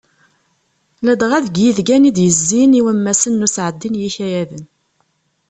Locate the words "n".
3.41-3.45, 3.89-3.99